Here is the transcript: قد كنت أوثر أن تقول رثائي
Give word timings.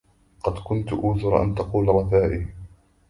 قد 0.43 0.59
كنت 0.63 0.93
أوثر 0.93 1.43
أن 1.43 1.55
تقول 1.55 1.87
رثائي 1.87 2.47